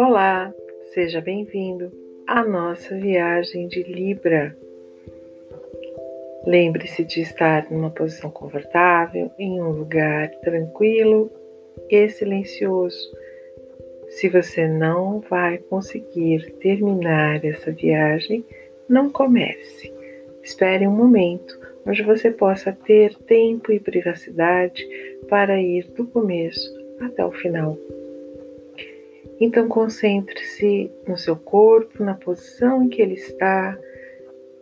[0.00, 0.54] Olá,
[0.94, 1.90] seja bem-vindo
[2.24, 4.56] à nossa viagem de Libra.
[6.46, 11.28] Lembre-se de estar numa posição confortável, em um lugar tranquilo
[11.90, 13.10] e silencioso.
[14.08, 18.44] Se você não vai conseguir terminar essa viagem,
[18.88, 19.92] não comece.
[20.44, 24.86] Espere um momento onde você possa ter tempo e privacidade
[25.28, 27.76] para ir do começo até o final.
[29.40, 33.78] Então concentre-se no seu corpo, na posição em que ele está.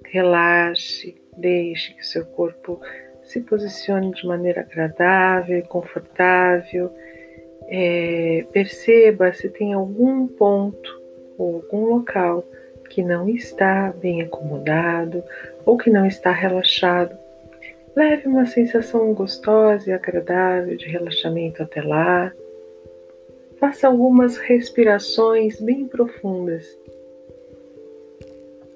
[0.04, 2.80] Relaxe, deixe que seu corpo
[3.22, 6.90] se posicione de maneira agradável confortável.
[7.68, 11.02] É, perceba se tem algum ponto
[11.36, 12.44] ou algum local
[12.88, 15.22] que não está bem acomodado
[15.64, 17.16] ou que não está relaxado.
[17.96, 22.32] Leve uma sensação gostosa e agradável de relaxamento até lá.
[23.58, 26.78] Faça algumas respirações bem profundas,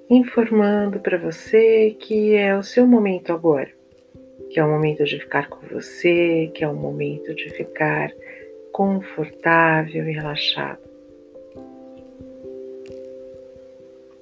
[0.09, 3.69] informando para você que é o seu momento agora,
[4.49, 8.11] que é o momento de ficar com você, que é o momento de ficar
[8.73, 10.81] confortável e relaxado.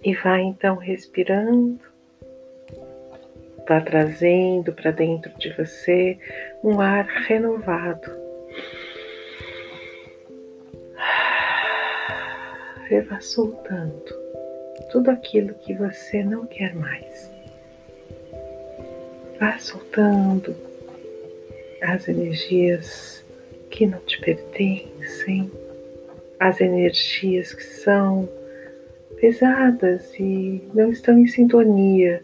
[0.02, 1.78] E vai então respirando,
[3.68, 6.18] vá trazendo para dentro de você
[6.64, 8.17] um ar renovado
[12.88, 14.02] você vá soltando
[14.90, 17.30] tudo aquilo que você não quer mais.
[19.38, 20.56] Vá soltando
[21.82, 23.22] as energias
[23.70, 25.50] que não te pertencem,
[26.40, 28.26] as energias que são
[29.20, 32.22] pesadas e não estão em sintonia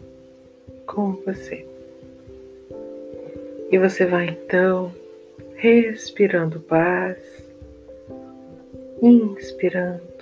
[0.87, 1.63] com você.
[3.71, 4.91] E você vai então
[5.57, 7.19] respirando paz,
[9.01, 10.14] inspirando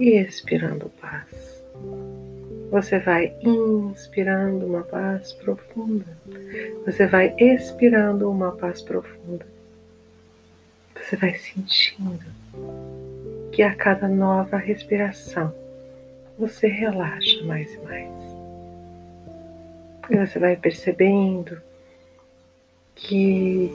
[0.00, 1.62] e expirando paz.
[2.70, 6.06] Você vai inspirando uma paz profunda.
[6.86, 9.46] Você vai expirando uma paz profunda.
[10.94, 12.24] Você vai sentindo
[13.52, 15.54] que a cada nova respiração
[16.38, 18.10] você relaxa mais e mais.
[20.08, 21.60] E você vai percebendo
[22.94, 23.70] que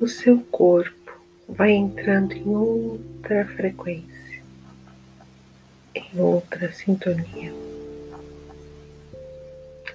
[0.00, 1.01] o seu corpo
[1.52, 4.42] vai entrando em outra frequência,
[5.94, 7.52] em outra sintonia.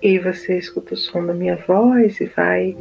[0.01, 2.75] E você escuta o som da minha voz e vai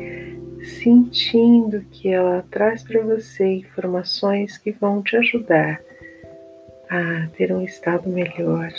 [0.82, 5.80] sentindo que ela traz para você informações que vão te ajudar
[6.88, 8.70] a ter um estado melhor,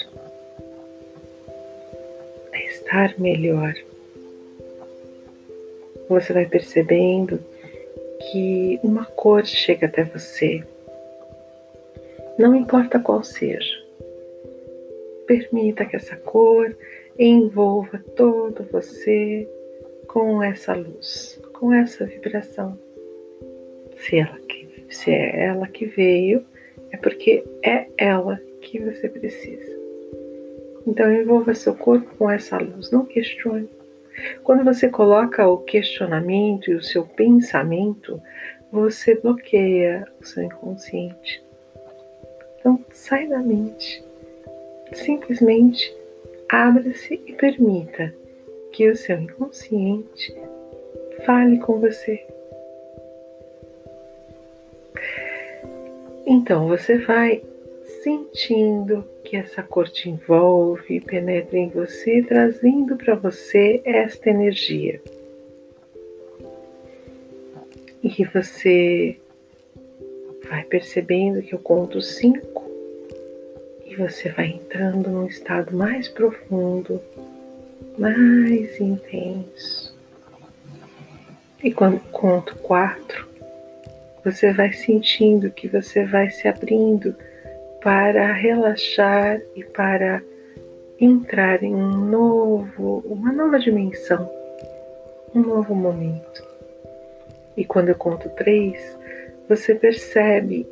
[2.53, 3.73] a estar melhor.
[6.07, 7.39] Você vai percebendo
[8.31, 10.63] que uma cor chega até você,
[12.37, 13.83] não importa qual seja.
[15.25, 16.75] Permita que essa cor
[17.17, 19.47] envolva todo você
[20.07, 22.77] com essa luz, com essa vibração.
[23.97, 24.37] Se, ela,
[24.89, 26.45] se é ela que veio,
[26.91, 29.75] é porque é ela que você precisa.
[30.85, 33.67] Então envolva seu corpo com essa luz, não questione.
[34.43, 38.21] Quando você coloca o questionamento e o seu pensamento,
[38.71, 41.43] você bloqueia o seu inconsciente.
[42.59, 44.03] Então, sai da mente.
[44.93, 45.95] Simplesmente
[46.49, 48.13] abra-se e permita
[48.71, 50.35] que o seu inconsciente
[51.25, 52.25] fale com você.
[56.25, 57.41] Então, você vai
[58.03, 65.01] sentindo que essa cor te envolve e penetra em você, trazendo para você esta energia.
[68.03, 69.17] E você
[70.49, 72.65] vai percebendo que eu conto cinco
[73.85, 77.01] e você vai entrando num estado mais profundo,
[77.97, 79.95] mais intenso.
[81.63, 83.27] E quando conto quatro,
[84.23, 87.15] você vai sentindo que você vai se abrindo
[87.81, 90.21] para relaxar e para
[90.99, 94.29] entrar em um novo, uma nova dimensão,
[95.33, 96.43] um novo momento.
[97.55, 98.97] E quando eu conto três,
[99.47, 100.67] você percebe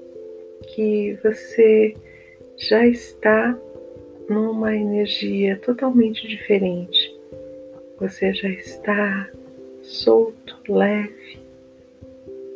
[0.73, 1.95] que você
[2.57, 3.57] já está
[4.29, 7.15] numa energia totalmente diferente.
[7.99, 9.29] Você já está
[9.81, 11.39] solto, leve.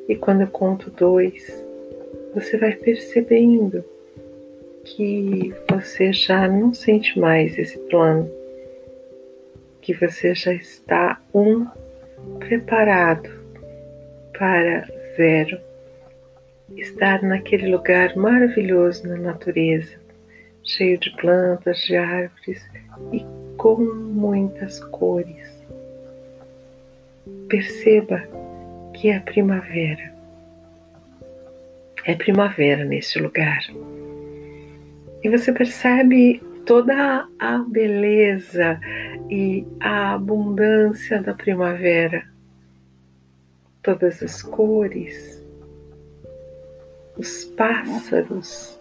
[0.08, 1.64] E quando eu conto dois,
[2.34, 3.84] você vai percebendo
[4.86, 8.30] que você já não sente mais esse plano,
[9.82, 11.66] que você já está um
[12.40, 13.30] preparado
[14.38, 15.60] para zero.
[16.78, 19.96] estar naquele lugar maravilhoso na natureza,
[20.64, 22.64] cheio de plantas, de árvores
[23.12, 23.26] e
[23.58, 25.66] com muitas cores.
[27.50, 28.22] Perceba
[28.94, 30.14] que é primavera.
[32.06, 33.62] É primavera nesse lugar.
[35.24, 38.80] E você percebe toda a beleza
[39.30, 42.24] e a abundância da primavera.
[43.82, 45.44] Todas as cores,
[47.18, 48.80] os pássaros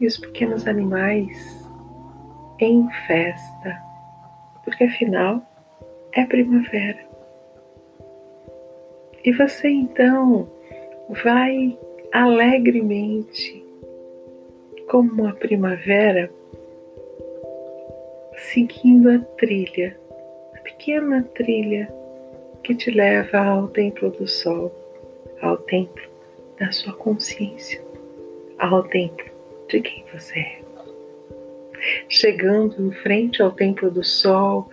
[0.00, 1.66] e os pequenos animais
[2.58, 3.82] em festa,
[4.64, 5.42] porque afinal
[6.12, 7.04] é primavera.
[9.24, 10.48] E você então
[11.22, 11.76] vai
[12.12, 13.65] alegremente,
[14.86, 16.30] como a primavera,
[18.52, 19.98] seguindo a trilha,
[20.54, 21.88] a pequena trilha
[22.62, 24.72] que te leva ao templo do sol,
[25.40, 26.04] ao templo
[26.58, 27.80] da sua consciência,
[28.58, 29.26] ao templo
[29.68, 30.60] de quem você é.
[32.08, 34.68] Chegando em frente ao templo do sol,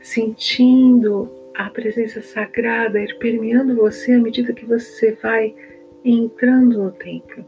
[0.00, 5.54] sentindo a presença sagrada ir permeando você à medida que você vai
[6.04, 7.44] entrando no templo.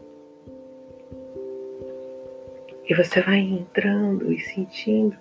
[2.88, 5.16] E você vai entrando e sentindo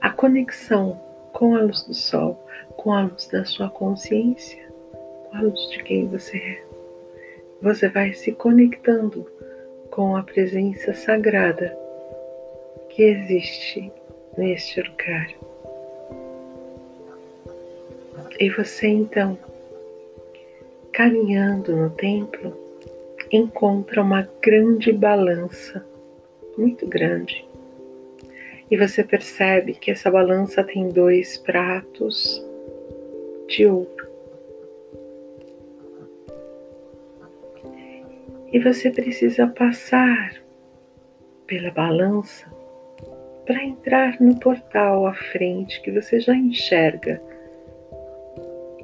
[0.00, 1.00] a conexão
[1.32, 2.38] com a luz do sol,
[2.76, 4.62] com a luz da sua consciência,
[4.92, 6.64] com a luz de quem você é.
[7.62, 9.26] Você vai se conectando
[9.90, 11.76] com a presença sagrada
[12.88, 13.92] que existe
[14.36, 15.28] neste lugar.
[18.38, 19.38] E você então,
[20.92, 22.56] caminhando no templo,
[23.30, 25.84] encontra uma grande balança,
[26.56, 27.44] muito grande.
[28.70, 32.44] E você percebe que essa balança tem dois pratos
[33.48, 34.08] de ouro.
[38.52, 40.34] E você precisa passar
[41.46, 42.46] pela balança
[43.44, 47.20] para entrar no portal à frente que você já enxerga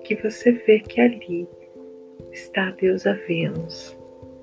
[0.06, 1.48] que você vê que ali
[2.30, 3.95] está a deusa Vênus.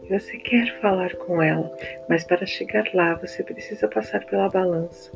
[0.09, 1.71] Você quer falar com ela,
[2.09, 5.11] mas para chegar lá você precisa passar pela balança.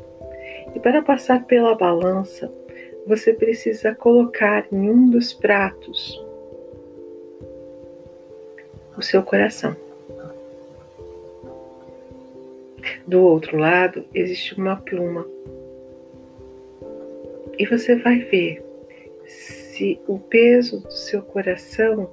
[0.74, 2.50] E para passar pela balança,
[3.06, 6.24] você precisa colocar em um dos pratos
[8.96, 9.76] o seu coração.
[13.06, 15.26] Do outro lado existe uma pluma.
[17.58, 18.62] E você vai ver
[19.26, 22.10] se o peso do seu coração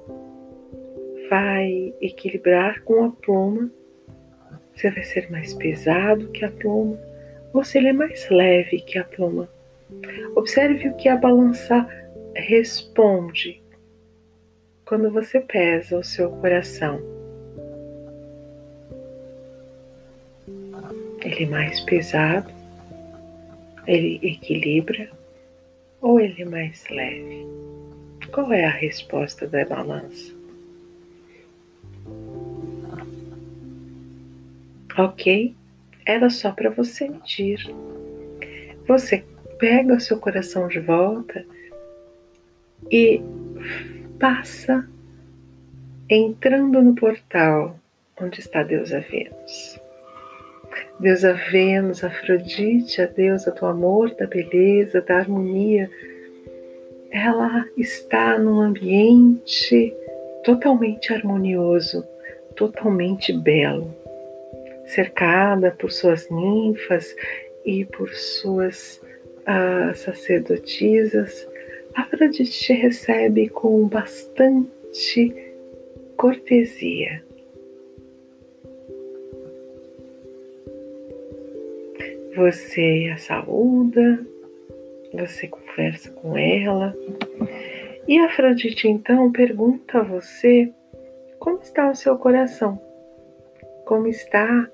[1.28, 3.70] vai equilibrar com a pluma,
[4.74, 6.98] você vai ser mais pesado que a pluma,
[7.52, 9.48] ou se ele é mais leve que a pluma.
[10.34, 11.86] Observe o que a balança
[12.34, 13.62] responde
[14.84, 17.00] quando você pesa o seu coração.
[21.24, 22.52] Ele é mais pesado,
[23.86, 25.08] ele equilibra
[26.00, 27.46] ou ele é mais leve?
[28.32, 30.35] Qual é a resposta da balança?
[34.98, 35.54] Ok?
[36.04, 37.58] Era só para você medir.
[38.86, 39.24] Você
[39.58, 41.44] pega o seu coração de volta
[42.90, 43.20] e
[44.18, 44.88] passa
[46.08, 47.78] entrando no portal
[48.20, 49.80] onde está Deusa Vênus.
[50.98, 55.90] Deusa Vênus, Afrodite, a deusa do amor, da beleza, da harmonia,
[57.10, 59.94] ela está num ambiente
[60.44, 62.04] totalmente harmonioso,
[62.54, 63.94] totalmente belo,
[64.86, 67.14] cercada por suas ninfas
[67.64, 69.00] e por suas
[69.42, 71.46] uh, sacerdotisas.
[71.94, 75.34] Afrodite te recebe com bastante
[76.16, 77.26] cortesia
[82.36, 84.20] Você a saúda,
[85.10, 86.94] você conversa com ela.
[88.06, 90.70] E Afrodite então pergunta a você
[91.38, 92.78] como está o seu coração,
[93.86, 94.68] como está,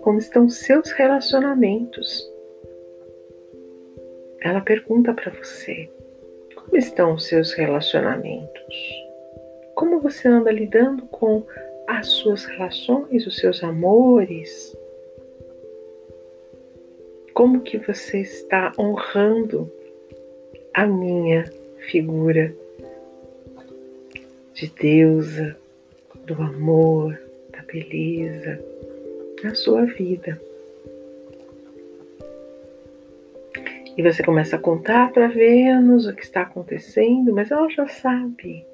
[0.00, 2.28] como estão seus relacionamentos.
[4.40, 5.90] Ela pergunta para você
[6.54, 8.76] como estão os seus relacionamentos,
[9.74, 11.44] como você anda lidando com
[11.86, 14.76] as suas relações, os seus amores,
[17.32, 19.72] como que você está honrando
[20.74, 21.44] a minha
[21.90, 22.54] figura
[24.52, 25.56] de deusa,
[26.26, 27.18] do amor,
[27.50, 28.62] da beleza
[29.42, 30.40] na sua vida.
[33.96, 38.64] E você começa a contar para Vênus o que está acontecendo, mas ela já sabe.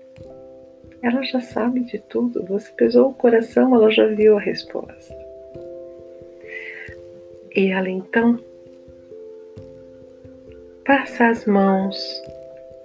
[1.03, 2.45] ela já sabe de tudo.
[2.45, 5.17] Você pesou o coração, ela já viu a resposta.
[7.55, 8.39] E ela então
[10.85, 11.97] passa as mãos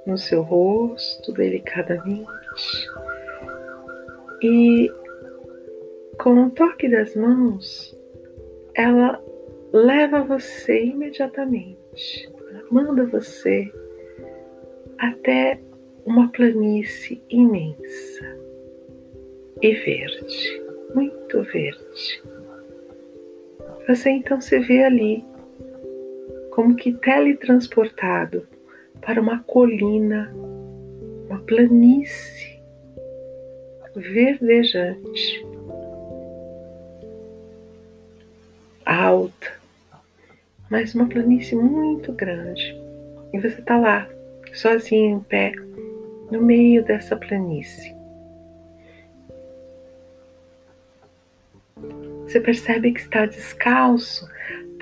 [0.05, 2.25] no seu rosto delicadamente
[4.41, 4.91] e
[6.19, 7.97] com um toque das mãos
[8.75, 9.23] ela
[9.71, 12.29] leva você imediatamente,
[12.69, 13.71] manda você
[14.97, 15.59] até
[16.05, 18.37] uma planície imensa
[19.61, 20.61] e verde,
[20.93, 22.23] muito verde.
[23.87, 25.23] Você então se vê ali,
[26.51, 28.45] como que teletransportado
[29.01, 30.33] para uma colina,
[31.27, 32.59] uma planície
[33.95, 35.48] verdejante,
[38.85, 39.53] alta,
[40.69, 42.75] mas uma planície muito grande.
[43.33, 44.07] E você está lá,
[44.53, 45.53] sozinho em pé,
[46.31, 47.95] no meio dessa planície.
[52.23, 54.27] Você percebe que está descalço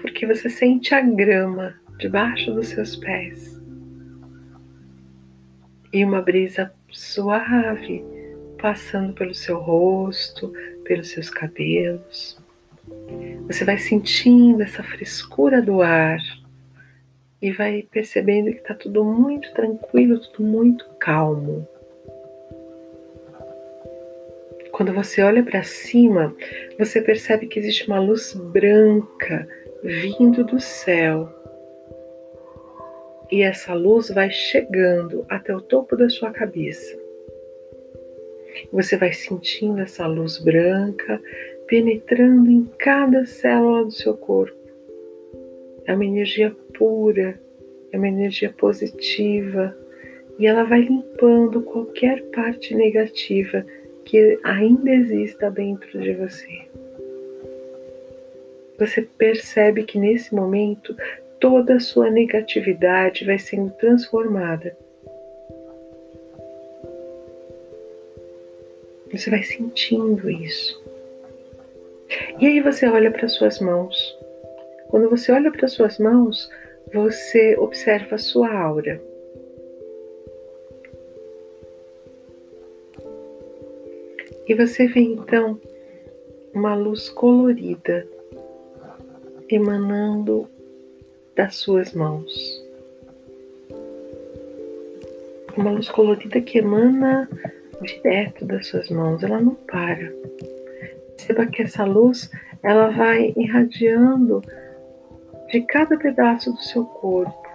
[0.01, 3.57] porque você sente a grama debaixo dos seus pés
[5.91, 8.03] e uma brisa suave
[8.61, 10.51] passando pelo seu rosto,
[10.83, 12.37] pelos seus cabelos.
[13.47, 16.19] Você vai sentindo essa frescura do ar
[17.41, 21.67] e vai percebendo que está tudo muito tranquilo, tudo muito calmo.
[24.71, 26.35] Quando você olha para cima,
[26.77, 29.47] você percebe que existe uma luz branca
[29.83, 31.33] vindo do céu.
[33.31, 36.95] E essa luz vai chegando até o topo da sua cabeça.
[38.71, 41.21] Você vai sentindo essa luz branca
[41.67, 44.57] penetrando em cada célula do seu corpo.
[45.85, 47.39] É uma energia pura,
[47.91, 49.75] é uma energia positiva
[50.39, 53.65] e ela vai limpando qualquer parte negativa
[54.05, 56.61] que ainda exista dentro de você.
[58.79, 60.95] Você percebe que nesse momento
[61.39, 64.77] toda a sua negatividade vai sendo transformada.
[69.11, 70.86] Você vai sentindo isso.
[72.39, 74.17] E aí você olha para suas mãos.
[74.89, 76.49] Quando você olha para suas mãos,
[76.93, 79.01] você observa a sua aura.
[84.47, 85.59] E você vê então
[86.53, 88.07] uma luz colorida
[89.49, 90.49] emanando
[91.35, 92.63] das suas mãos.
[95.57, 97.29] Uma luz colorida que emana
[97.81, 100.13] direto das suas mãos, ela não para.
[101.27, 102.31] Perceba que essa luz
[102.63, 104.41] ela vai irradiando
[105.51, 107.47] de cada pedaço do seu corpo.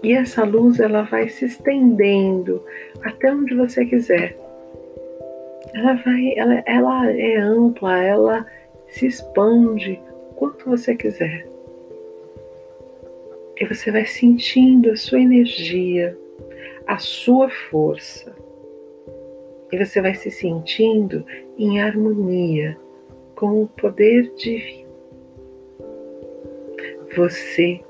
[0.00, 2.64] E essa luz ela vai se estendendo
[3.02, 4.38] até onde você quiser.
[5.74, 8.46] Ela vai, ela, ela é ampla, ela
[8.86, 10.00] se expande
[10.36, 11.48] quanto você quiser.
[13.56, 16.16] E você vai sentindo a sua energia,
[16.86, 18.47] a sua força.
[19.70, 21.24] E você vai se sentindo
[21.58, 22.78] em harmonia
[23.34, 24.88] com o poder divino.
[27.14, 27.80] Você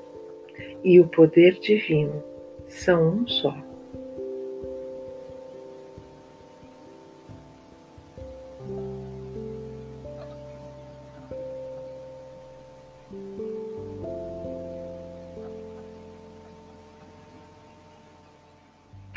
[0.83, 2.23] e o poder divino
[2.67, 3.55] são um só.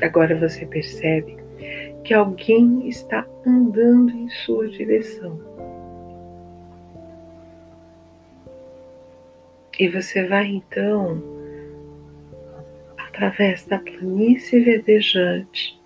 [0.01, 1.42] Agora você percebe
[2.05, 5.39] que alguém está andando em sua direção.
[9.79, 11.23] E você vai então,
[12.99, 15.81] através da planície verdejante,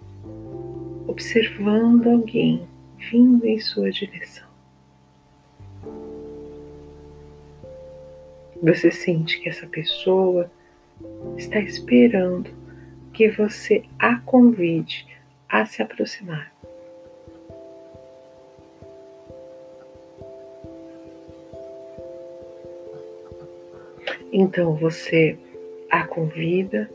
[1.07, 2.67] observando alguém
[2.99, 4.47] vindo em sua direção.
[8.63, 10.51] Você sente que essa pessoa
[11.37, 12.51] está esperando
[13.13, 15.16] que você a convide
[15.49, 16.53] a se aproximar.
[24.33, 25.39] Então você
[25.91, 26.91] a convida,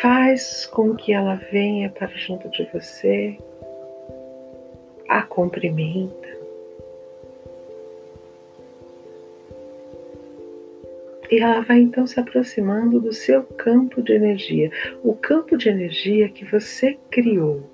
[0.00, 3.38] faz com que ela venha para junto de você,
[5.08, 6.23] a cumprimenta.
[11.34, 14.70] E ela vai então se aproximando do seu campo de energia,
[15.02, 17.68] o campo de energia que você criou.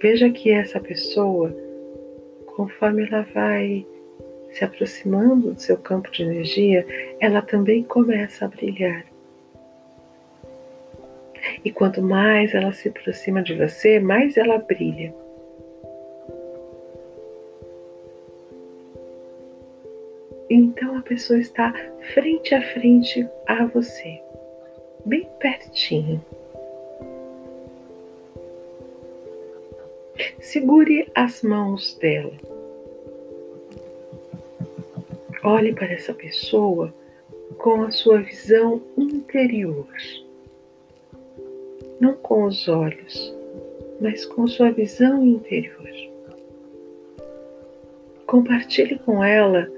[0.00, 1.54] Veja que essa pessoa,
[2.46, 3.86] conforme ela vai
[4.52, 6.86] se aproximando do seu campo de energia,
[7.20, 9.04] ela também começa a brilhar.
[11.62, 15.14] E quanto mais ela se aproxima de você, mais ela brilha.
[20.50, 21.74] Então a pessoa está
[22.14, 24.20] frente a frente a você,
[25.04, 26.24] bem pertinho.
[30.40, 32.32] Segure as mãos dela.
[35.44, 36.92] Olhe para essa pessoa
[37.58, 39.86] com a sua visão interior.
[42.00, 43.34] Não com os olhos,
[44.00, 45.88] mas com sua visão interior.
[48.26, 49.68] Compartilhe com ela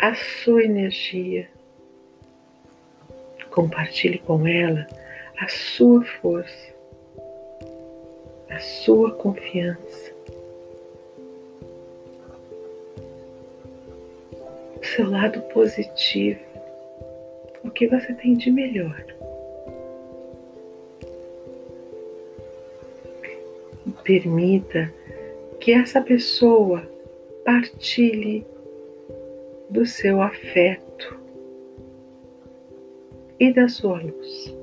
[0.00, 1.48] a sua energia.
[3.50, 4.86] Compartilhe com ela
[5.38, 6.74] a sua força,
[8.50, 10.12] a sua confiança,
[14.80, 16.40] o seu lado positivo,
[17.64, 19.02] o que você tem de melhor.
[24.04, 24.92] Permita
[25.58, 26.86] que essa pessoa
[27.44, 28.46] partilhe
[29.70, 31.20] do seu afeto
[33.38, 34.56] e da sua luz.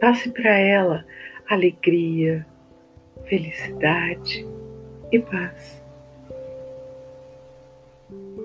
[0.00, 1.04] Passe para ela
[1.48, 2.46] alegria,
[3.24, 4.46] felicidade
[5.10, 5.82] e paz.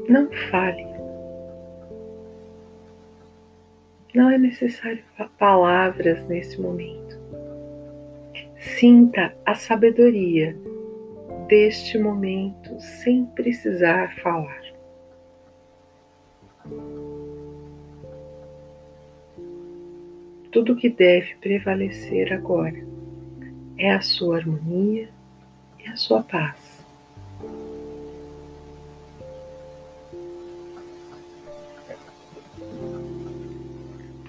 [0.08, 0.88] Não fale.
[4.16, 5.04] Não é necessário
[5.38, 7.19] palavras nesse momento.
[8.80, 10.56] Sinta a sabedoria
[11.50, 14.64] deste momento sem precisar falar.
[20.50, 22.82] Tudo que deve prevalecer agora
[23.78, 25.10] é a sua harmonia
[25.78, 26.86] e a sua paz.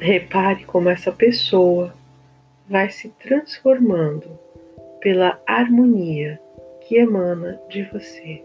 [0.00, 1.99] Repare como essa pessoa
[2.70, 4.38] vai se transformando
[5.00, 6.40] pela harmonia
[6.82, 8.44] que emana de você.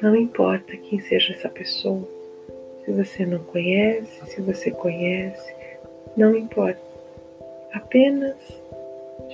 [0.00, 2.08] Não importa quem seja essa pessoa,
[2.84, 5.52] se você não conhece, se você conhece,
[6.16, 6.80] não importa.
[7.72, 8.36] Apenas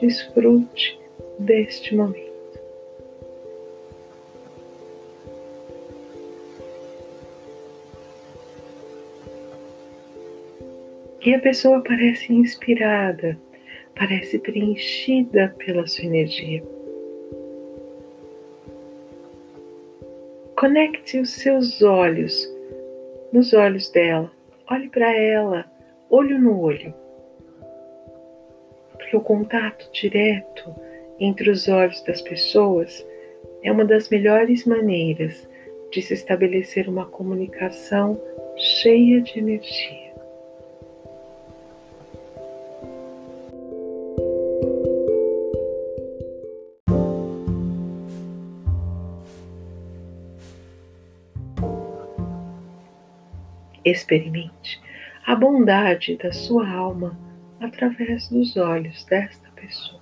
[0.01, 0.99] desfrute
[1.39, 2.26] deste momento.
[11.27, 13.37] E a pessoa parece inspirada,
[13.97, 16.63] parece preenchida pela sua energia.
[20.55, 22.49] Conecte os seus olhos
[23.33, 24.31] nos olhos dela.
[24.71, 25.65] Olhe para ela,
[26.09, 26.95] olho no olho.
[28.93, 30.73] Porque o contato direto
[31.19, 33.05] entre os olhos das pessoas
[33.65, 35.49] é uma das melhores maneiras
[35.91, 38.17] de se estabelecer uma comunicação
[38.57, 40.06] cheia de energia.
[53.87, 54.83] Experimente
[55.25, 57.17] a bondade da sua alma
[57.61, 60.01] através dos olhos desta pessoa.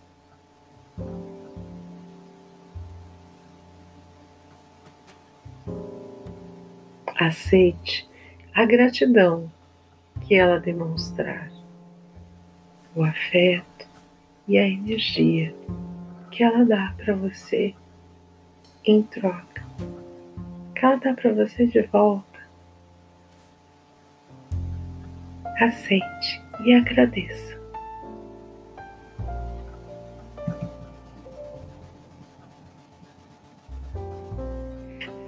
[7.14, 8.08] Aceite
[8.54, 9.52] a gratidão
[10.22, 11.50] que ela demonstrar,
[12.96, 13.86] o afeto
[14.48, 15.54] e a energia
[16.30, 17.74] que ela dá para você
[18.82, 19.62] em troca.
[20.74, 22.33] Que ela dá para você de volta
[25.60, 27.58] aceite e agradeça.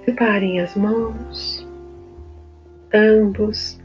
[0.05, 1.67] Separem as mãos,
[2.93, 3.79] ambos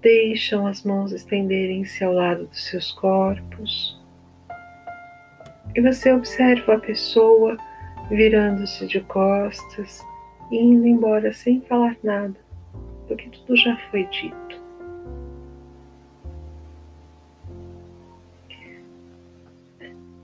[0.00, 4.00] deixam as mãos estenderem-se ao lado dos seus corpos.
[5.74, 7.56] E você observa a pessoa
[8.10, 10.04] virando-se de costas
[10.50, 12.36] indo embora sem falar nada,
[13.08, 14.41] porque tudo já foi dito.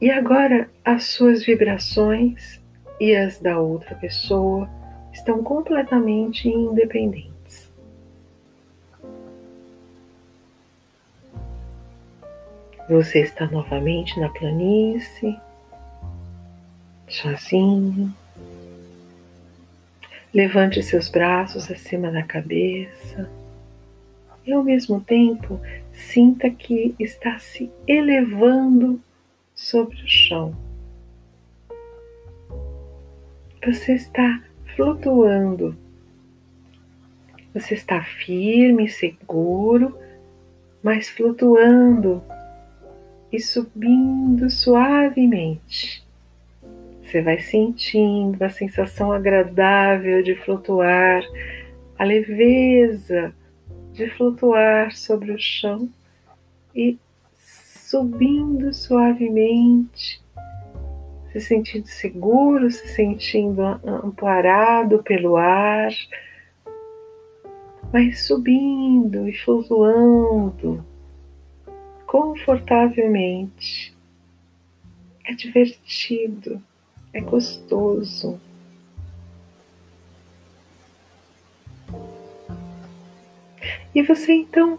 [0.01, 2.61] E agora as suas vibrações
[3.01, 4.69] e as da outra pessoa
[5.13, 7.69] estão completamente independentes.
[12.89, 15.37] Você está novamente na planície,
[17.09, 18.15] sozinho.
[20.33, 23.29] Levante seus braços acima da cabeça
[24.47, 25.61] e, ao mesmo tempo,
[25.93, 29.01] sinta que está se elevando
[29.59, 30.57] sobre o chão.
[33.66, 34.40] Você está
[34.77, 35.77] flutuando.
[37.53, 39.99] Você está firme, seguro,
[40.81, 42.23] mas flutuando
[43.33, 46.07] e subindo suavemente.
[47.03, 51.21] Você vai sentindo a sensação agradável de flutuar,
[51.99, 53.35] a leveza
[53.92, 55.90] de flutuar sobre o chão
[56.73, 56.97] e
[57.88, 60.22] subindo suavemente,
[61.33, 65.90] se sentindo seguro, se sentindo amparado pelo ar,
[67.90, 70.85] mas subindo e flutuando
[72.05, 73.96] confortavelmente.
[75.24, 76.62] É divertido,
[77.14, 78.38] é gostoso.
[83.94, 84.79] E você então,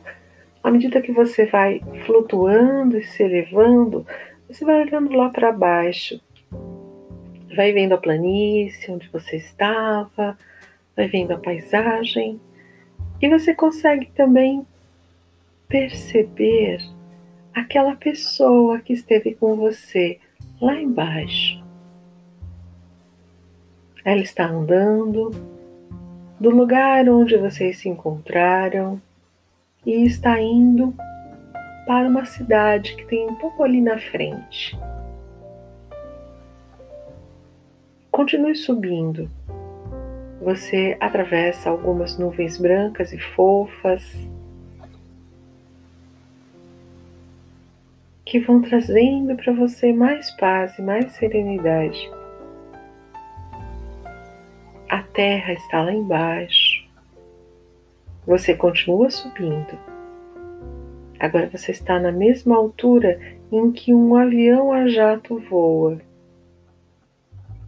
[0.64, 4.06] à medida que você vai flutuando e se elevando,
[4.48, 6.20] você vai olhando lá para baixo,
[7.56, 10.38] vai vendo a planície onde você estava,
[10.96, 12.40] vai vendo a paisagem.
[13.22, 14.66] E você consegue também
[15.68, 16.80] perceber
[17.54, 20.20] aquela pessoa que esteve com você
[20.62, 21.64] lá embaixo.
[24.04, 25.32] Ela está andando
[26.40, 29.02] do lugar onde vocês se encontraram
[29.86, 30.94] e está indo
[31.86, 34.78] para uma cidade que tem um pouco ali na frente.
[38.12, 39.30] Continue subindo.
[40.42, 44.04] Você atravessa algumas nuvens brancas e fofas
[48.30, 52.12] que vão trazendo para você mais paz e mais serenidade.
[54.88, 56.69] A terra está lá embaixo.
[58.30, 59.76] Você continua subindo.
[61.20, 63.20] Agora você está na mesma altura
[63.52, 66.00] em que um avião a jato voa.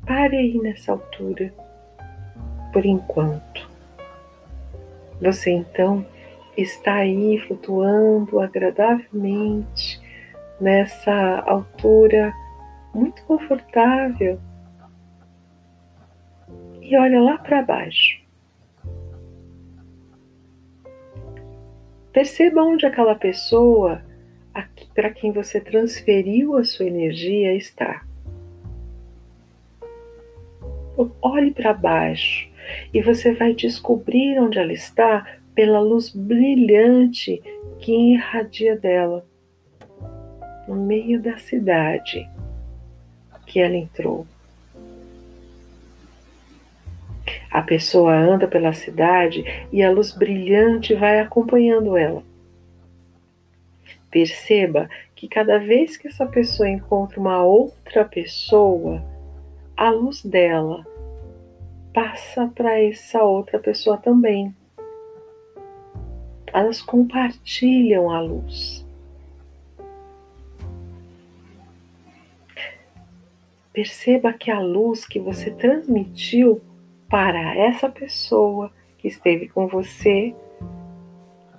[0.06, 1.52] Pare aí nessa altura,
[2.71, 3.67] por enquanto.
[5.19, 6.06] Você então
[6.56, 10.00] está aí flutuando agradavelmente
[10.60, 12.32] nessa altura
[12.93, 14.39] muito confortável
[16.80, 18.21] e olha lá para baixo.
[22.12, 24.04] Perceba onde aquela pessoa
[24.93, 28.04] para quem você transferiu a sua energia está.
[31.21, 32.50] Olhe para baixo
[32.93, 37.41] e você vai descobrir onde ela está pela luz brilhante
[37.80, 39.26] que irradia dela
[40.67, 42.30] no meio da cidade
[43.45, 44.28] que ela entrou.
[47.50, 52.24] A pessoa anda pela cidade e a luz brilhante vai acompanhando ela.
[54.10, 59.02] Perceba que cada vez que essa pessoa encontra uma outra pessoa,
[59.78, 60.86] a luz dela
[61.94, 64.54] passa para essa outra pessoa também.
[66.54, 68.86] Elas compartilham a luz.
[73.74, 76.62] Perceba que a luz que você transmitiu
[77.12, 80.34] para essa pessoa que esteve com você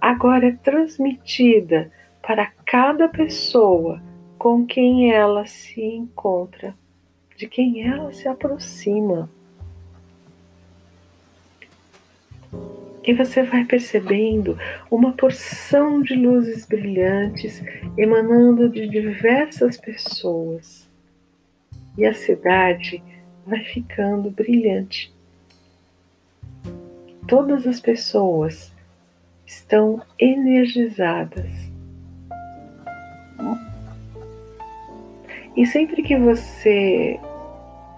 [0.00, 4.02] agora é transmitida para cada pessoa
[4.38, 6.74] com quem ela se encontra,
[7.36, 9.28] de quem ela se aproxima.
[13.04, 14.56] E você vai percebendo
[14.90, 17.62] uma porção de luzes brilhantes
[17.98, 20.88] emanando de diversas pessoas
[21.98, 23.02] e a cidade
[23.46, 25.12] vai ficando brilhante.
[27.26, 28.72] Todas as pessoas
[29.46, 31.72] estão energizadas.
[35.56, 37.20] E sempre que você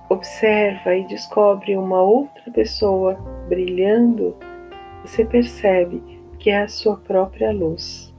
[0.08, 3.14] observa e descobre uma outra pessoa
[3.48, 4.36] brilhando,
[5.02, 6.02] você percebe
[6.38, 8.12] que é a sua própria luz.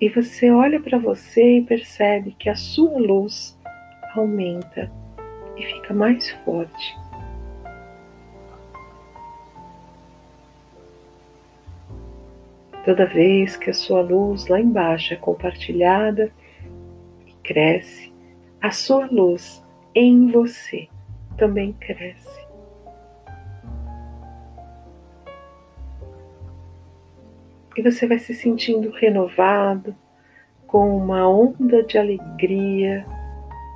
[0.00, 3.58] E você olha para você e percebe que a sua luz
[4.14, 4.90] aumenta
[5.56, 6.96] e fica mais forte.
[12.84, 16.32] Toda vez que a sua luz lá embaixo é compartilhada
[17.26, 18.12] e cresce,
[18.60, 19.62] a sua luz
[19.94, 20.88] em você
[21.36, 22.40] também cresce.
[27.76, 29.94] E você vai se sentindo renovado,
[30.66, 33.04] com uma onda de alegria,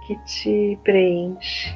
[0.06, 1.74] que te preenche.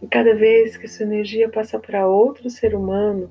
[0.00, 3.30] E cada vez que sua energia passa para outro ser humano,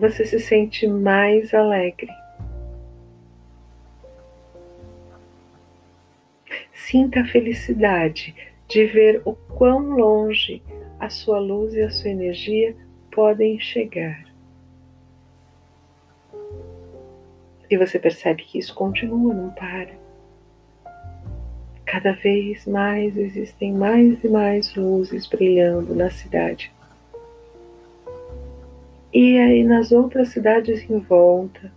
[0.00, 2.10] você se sente mais alegre.
[6.72, 8.34] Sinta a felicidade
[8.66, 10.62] de ver o quão longe
[10.98, 12.74] a sua luz e a sua energia
[13.12, 14.24] podem chegar.
[17.68, 19.90] E você percebe que isso continua, não para.
[21.84, 26.72] Cada vez mais existem mais e mais luzes brilhando na cidade.
[29.12, 31.72] E aí nas outras cidades em volta.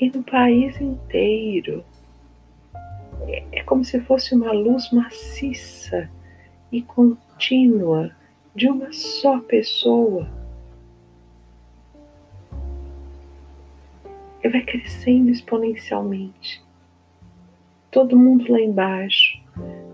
[0.00, 1.84] E no país inteiro.
[3.52, 6.08] É como se fosse uma luz maciça
[6.72, 8.10] e contínua
[8.54, 10.28] de uma só pessoa.
[14.42, 16.64] E vai crescendo exponencialmente.
[17.90, 19.42] Todo mundo lá embaixo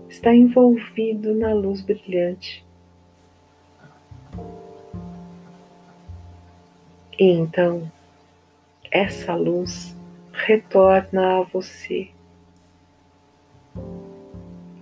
[0.09, 2.64] está envolvido na luz brilhante.
[7.17, 7.89] E então,
[8.91, 9.95] essa luz
[10.33, 12.09] retorna a você,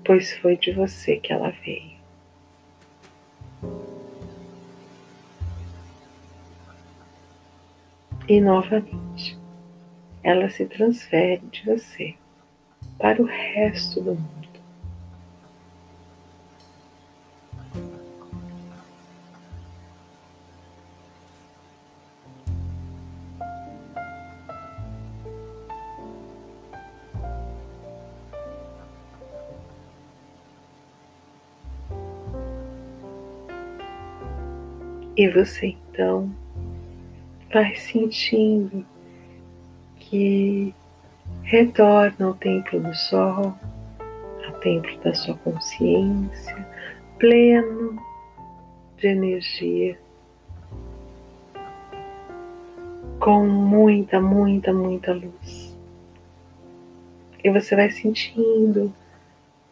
[0.03, 1.93] pois foi de você que ela veio.
[8.27, 9.37] E novamente,
[10.23, 12.15] ela se transfere de você
[12.97, 14.42] para o resto do mundo.
[35.23, 36.29] E você então
[37.49, 38.85] vai sentindo
[39.95, 40.75] que
[41.43, 43.53] retorna ao templo do sol,
[44.45, 46.67] ao templo da sua consciência,
[47.17, 47.97] pleno
[48.97, 49.97] de energia,
[53.17, 55.73] com muita, muita, muita luz.
[57.41, 58.93] E você vai sentindo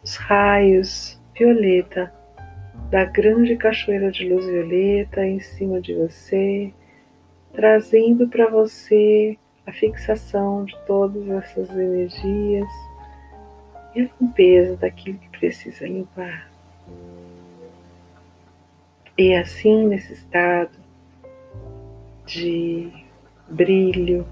[0.02, 2.10] os raios violeta
[2.92, 6.74] da grande cachoeira de luz violeta em cima de você,
[7.50, 12.68] trazendo para você a fixação de todas essas energias
[13.94, 16.50] e a limpeza daquilo que precisa limpar.
[19.16, 20.78] E assim, nesse estado
[22.26, 22.92] de
[23.48, 24.26] brilho,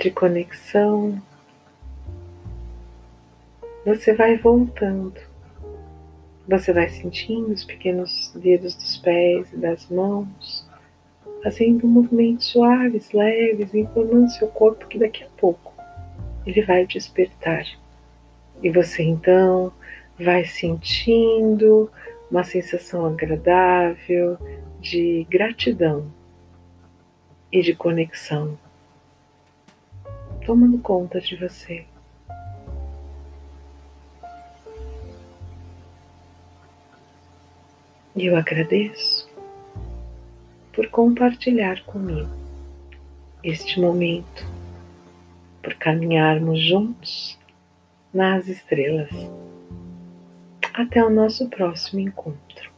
[0.00, 1.22] de conexão,
[3.86, 5.32] você vai voltando
[6.46, 10.68] você vai sentindo os pequenos dedos dos pés e das mãos,
[11.42, 15.72] fazendo movimentos suaves, leves, informando seu corpo que daqui a pouco
[16.46, 17.66] ele vai despertar.
[18.62, 19.72] E você então
[20.18, 21.90] vai sentindo
[22.30, 24.38] uma sensação agradável
[24.80, 26.10] de gratidão
[27.50, 28.58] e de conexão,
[30.44, 31.84] tomando conta de você.
[38.16, 39.28] E eu agradeço
[40.72, 42.30] por compartilhar comigo
[43.42, 44.46] este momento,
[45.62, 47.38] por caminharmos juntos
[48.12, 49.10] nas estrelas.
[50.72, 52.73] Até o nosso próximo encontro.